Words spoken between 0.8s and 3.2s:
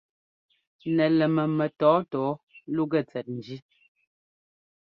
Nɛlɛmmɛ mɛtɔ̌ɔtɔ̌ɔ lúgɛ